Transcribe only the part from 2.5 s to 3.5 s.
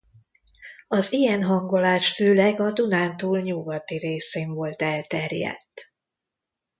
a Dunántúl